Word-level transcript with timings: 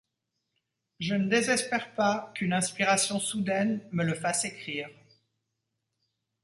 Je 0.99 1.13
ne 1.13 1.29
désespère 1.29 1.93
pas 1.93 2.31
qu’une 2.33 2.53
inspiration 2.53 3.19
soudaine 3.19 3.87
me 3.91 4.03
le 4.03 4.15
fasse 4.15 4.45
écrire. 4.45 4.89